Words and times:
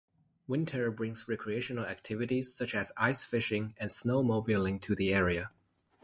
Winter 0.47 0.89
brings 0.89 1.27
recreational 1.27 1.85
activities 1.85 2.55
such 2.55 2.73
as 2.73 2.91
ice 2.97 3.23
fishing 3.23 3.75
and 3.77 3.91
snowmobiling 3.91 4.81
to 4.81 4.95
the 4.95 5.13
area. 5.13 5.51